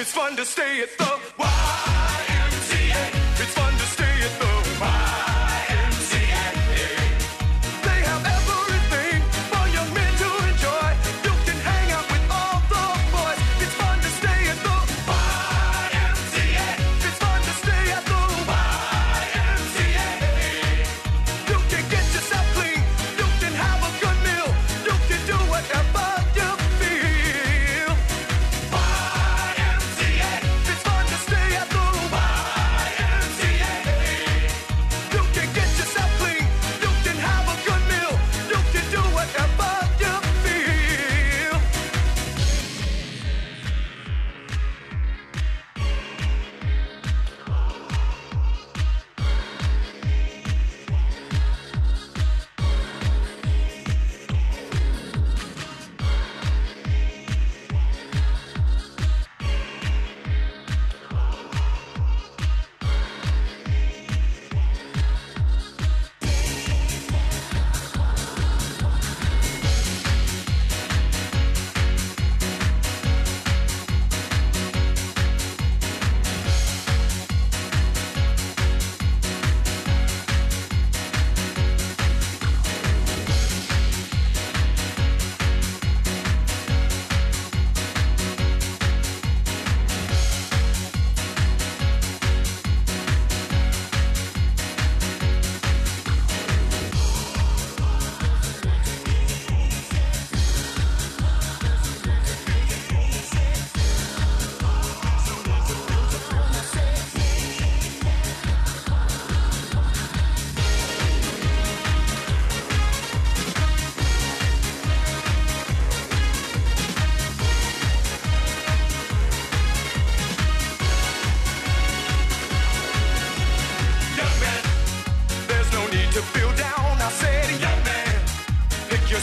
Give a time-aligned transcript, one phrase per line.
[0.00, 1.17] It's fun to stay at the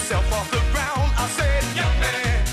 [0.05, 1.11] yourself off the ground.
[1.17, 2.45] I said, young man,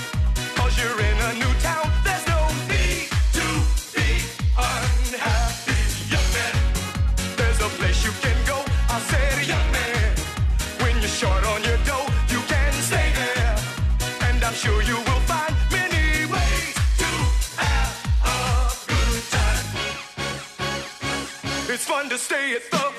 [0.57, 1.85] cause you're in a new town.
[2.03, 3.47] There's no need to
[3.93, 4.25] be
[4.57, 5.77] unhappy.
[6.09, 6.55] Young man,
[7.37, 8.57] there's a place you can go.
[8.89, 10.17] I said, young man,
[10.81, 13.57] when you're short on your dough, you can stay there.
[14.29, 17.11] And I'm sure you will find many ways to
[17.61, 17.93] have
[18.25, 18.37] a
[18.89, 19.67] good time.
[21.69, 22.92] It's fun to stay at the